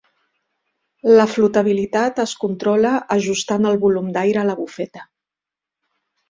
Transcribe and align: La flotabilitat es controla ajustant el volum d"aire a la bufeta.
La 1.19 1.25
flotabilitat 1.33 2.21
es 2.23 2.33
controla 2.45 2.95
ajustant 3.17 3.69
el 3.73 3.79
volum 3.85 4.09
d"aire 4.17 4.43
a 4.45 4.47
la 4.49 4.57
bufeta. 4.63 5.07